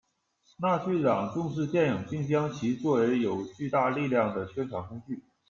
[0.57, 5.23] 纳粹党重视电影并将其作为有巨大力量的宣传工具。